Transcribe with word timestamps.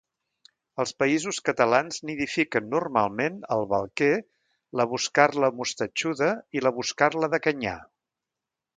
Als 0.83 0.93
Països 1.01 1.39
Catalans 1.49 1.99
nidifiquen 2.11 2.71
normalment 2.71 3.37
el 3.57 3.67
balquer, 3.75 4.11
la 4.81 4.89
boscarla 4.97 5.53
mostatxuda 5.63 6.35
i 6.61 6.69
la 6.69 6.77
boscarla 6.83 7.35
de 7.37 7.45
canyar. 7.49 7.81